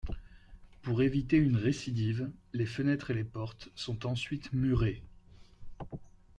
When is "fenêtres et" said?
2.65-3.13